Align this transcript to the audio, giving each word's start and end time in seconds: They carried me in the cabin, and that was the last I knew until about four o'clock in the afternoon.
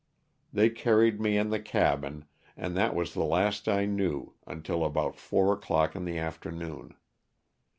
They 0.51 0.71
carried 0.71 1.21
me 1.21 1.37
in 1.37 1.51
the 1.51 1.59
cabin, 1.59 2.25
and 2.57 2.75
that 2.75 2.95
was 2.95 3.13
the 3.13 3.23
last 3.23 3.67
I 3.69 3.85
knew 3.85 4.33
until 4.47 4.83
about 4.83 5.15
four 5.15 5.53
o'clock 5.53 5.95
in 5.95 6.05
the 6.05 6.17
afternoon. 6.17 6.95